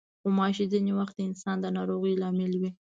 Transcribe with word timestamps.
غوماشې 0.21 0.65
ځینې 0.71 0.91
وخت 0.99 1.13
د 1.17 1.21
انسان 1.29 1.57
د 1.61 1.65
ناروغۍ 1.77 2.13
لامل 2.21 2.53
وي. 2.61 2.71